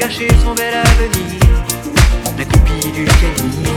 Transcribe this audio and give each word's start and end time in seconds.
gâché 0.00 0.28
son 0.42 0.54
bel 0.54 0.72
avenir, 0.74 1.40
la 2.38 2.44
copie 2.46 2.90
du 2.90 3.04
calife. 3.04 3.68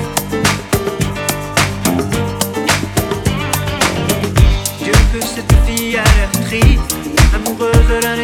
Dieu 4.81 4.93
que 5.11 5.19
cette 5.25 5.53
fille 5.65 5.97
a 5.97 6.03
l'air 6.03 6.31
triste, 6.45 6.95
amoureuse 7.35 7.87
de 7.89 8.03
l'année. 8.03 8.22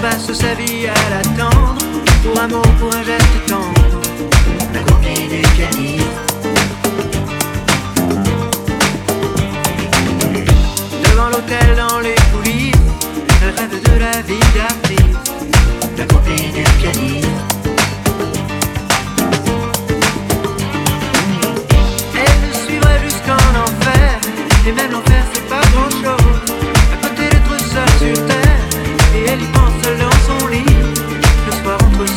passe 0.00 0.32
sa 0.32 0.54
vie 0.54 0.86
à 0.86 1.10
l'attendre. 1.10 1.78
Pour 2.22 2.40
un 2.40 2.48
mot, 2.48 2.62
pour 2.78 2.94
un 2.94 3.02
geste 3.02 3.46
tendre. 3.46 4.00
La 4.72 4.80
copie 4.80 5.28
du 5.28 5.42
pianiste. 5.56 6.04
Devant 11.04 11.28
l'hôtel, 11.28 11.76
dans 11.76 12.00
les 12.00 12.16
coulisses, 12.32 12.74
elle 13.42 13.50
rêve 13.58 13.82
de 13.82 13.98
la 13.98 14.22
vie 14.22 14.38
d'avant. 14.54 14.79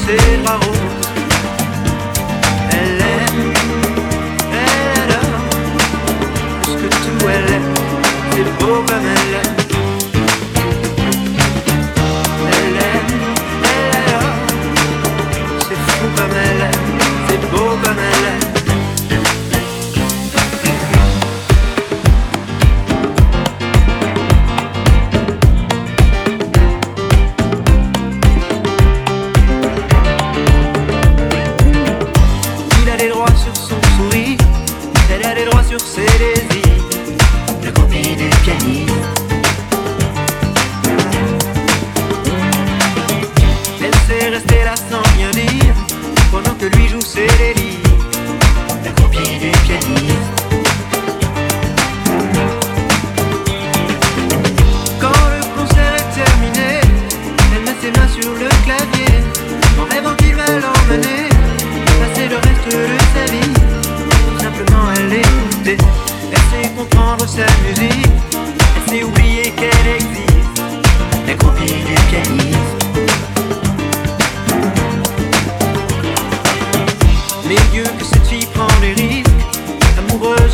ses 0.06 0.38
bras 0.44 0.58
roses. 0.58 1.08
Elle 2.72 3.02
aime, 3.02 3.54
elle 4.52 5.12
que 6.76 6.88
tout 6.88 7.26
elle. 9.06 9.23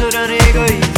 chorar 0.09 0.31
egoísta. 0.31 0.89